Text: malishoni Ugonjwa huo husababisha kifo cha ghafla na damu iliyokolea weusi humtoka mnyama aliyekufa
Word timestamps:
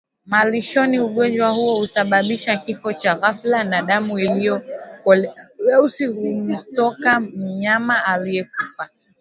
malishoni 0.25 0.99
Ugonjwa 0.99 1.49
huo 1.49 1.75
husababisha 1.75 2.57
kifo 2.57 2.93
cha 2.93 3.15
ghafla 3.15 3.63
na 3.63 3.81
damu 3.81 4.19
iliyokolea 4.19 5.49
weusi 5.65 6.05
humtoka 6.05 7.19
mnyama 7.19 8.05
aliyekufa 8.05 8.89